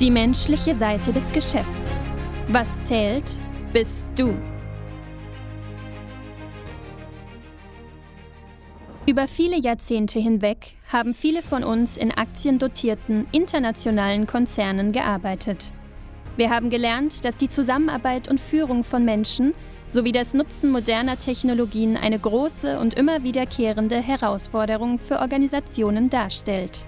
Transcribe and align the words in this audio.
Die 0.00 0.10
menschliche 0.10 0.74
Seite 0.74 1.10
des 1.10 1.32
Geschäfts. 1.32 2.04
Was 2.48 2.68
zählt, 2.84 3.24
bist 3.72 4.06
du. 4.14 4.34
Über 9.06 9.26
viele 9.26 9.58
Jahrzehnte 9.58 10.18
hinweg 10.18 10.74
haben 10.92 11.14
viele 11.14 11.40
von 11.40 11.64
uns 11.64 11.96
in 11.96 12.10
aktiendotierten 12.10 13.26
internationalen 13.32 14.26
Konzernen 14.26 14.92
gearbeitet. 14.92 15.72
Wir 16.36 16.50
haben 16.50 16.68
gelernt, 16.68 17.24
dass 17.24 17.38
die 17.38 17.48
Zusammenarbeit 17.48 18.28
und 18.28 18.38
Führung 18.38 18.84
von 18.84 19.02
Menschen 19.02 19.54
sowie 19.88 20.12
das 20.12 20.34
Nutzen 20.34 20.72
moderner 20.72 21.18
Technologien 21.18 21.96
eine 21.96 22.18
große 22.18 22.78
und 22.78 22.92
immer 22.92 23.22
wiederkehrende 23.22 23.96
Herausforderung 24.02 24.98
für 24.98 25.20
Organisationen 25.20 26.10
darstellt. 26.10 26.84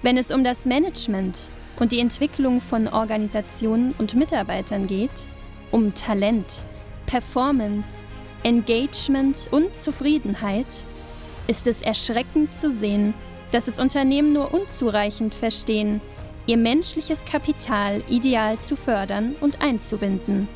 Wenn 0.00 0.16
es 0.16 0.30
um 0.30 0.44
das 0.44 0.64
Management 0.64 1.50
und 1.80 1.90
die 1.90 1.98
Entwicklung 1.98 2.60
von 2.60 2.86
Organisationen 2.86 3.94
und 3.98 4.14
Mitarbeitern 4.14 4.86
geht, 4.86 5.10
um 5.72 5.92
Talent, 5.94 6.46
Performance, 7.06 8.04
Engagement 8.44 9.48
und 9.50 9.74
Zufriedenheit, 9.74 10.66
ist 11.48 11.66
es 11.66 11.82
erschreckend 11.82 12.54
zu 12.54 12.70
sehen, 12.70 13.12
dass 13.50 13.66
es 13.66 13.80
Unternehmen 13.80 14.32
nur 14.32 14.54
unzureichend 14.54 15.34
verstehen, 15.34 16.00
ihr 16.46 16.58
menschliches 16.58 17.24
Kapital 17.24 18.04
ideal 18.08 18.58
zu 18.60 18.76
fördern 18.76 19.34
und 19.40 19.60
einzubinden. 19.60 20.48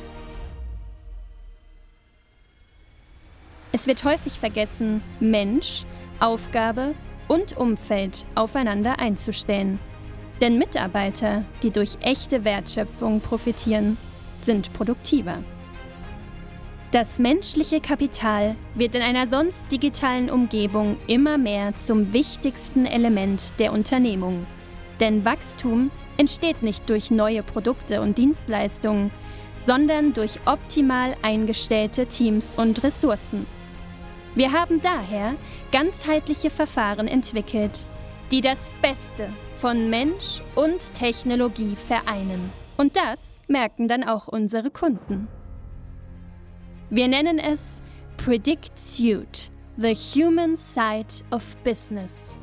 Es 3.73 3.87
wird 3.87 4.03
häufig 4.05 4.39
vergessen, 4.39 5.01
Mensch, 5.19 5.83
Aufgabe 6.19 6.93
und 7.33 7.57
Umfeld 7.57 8.25
aufeinander 8.35 8.99
einzustellen. 8.99 9.79
Denn 10.39 10.59
Mitarbeiter, 10.59 11.43
die 11.63 11.71
durch 11.71 11.97
echte 12.01 12.43
Wertschöpfung 12.43 13.21
profitieren, 13.21 13.97
sind 14.41 14.71
produktiver. 14.73 15.39
Das 16.91 17.17
menschliche 17.17 17.81
Kapital 17.81 18.55
wird 18.75 18.93
in 18.93 19.01
einer 19.01 19.25
sonst 19.25 19.71
digitalen 19.71 20.29
Umgebung 20.29 20.97
immer 21.07 21.39
mehr 21.39 21.75
zum 21.75 22.13
wichtigsten 22.13 22.85
Element 22.85 23.41
der 23.57 23.73
Unternehmung. 23.73 24.45
Denn 24.99 25.25
Wachstum 25.25 25.89
entsteht 26.17 26.61
nicht 26.61 26.87
durch 26.87 27.09
neue 27.09 27.41
Produkte 27.41 28.01
und 28.01 28.19
Dienstleistungen, 28.19 29.09
sondern 29.57 30.13
durch 30.13 30.39
optimal 30.45 31.15
eingestellte 31.23 32.05
Teams 32.05 32.55
und 32.55 32.83
Ressourcen. 32.83 33.47
Wir 34.35 34.51
haben 34.51 34.81
daher 34.81 35.35
ganzheitliche 35.71 36.49
Verfahren 36.49 37.07
entwickelt, 37.07 37.85
die 38.31 38.41
das 38.41 38.71
Beste 38.81 39.29
von 39.57 39.91
Mensch 39.91 40.41
und 40.55 40.93
Technologie 40.95 41.75
vereinen. 41.75 42.51
Und 42.75 42.97
das 42.97 43.41
merken 43.47 43.87
dann 43.87 44.03
auch 44.03 44.27
unsere 44.27 44.71
Kunden. 44.71 45.27
Wir 46.89 47.07
nennen 47.07 47.37
es 47.37 47.83
Predict 48.17 48.77
Suite, 48.77 49.51
the 49.77 49.93
Human 49.93 50.55
Side 50.55 51.23
of 51.31 51.55
Business. 51.63 52.37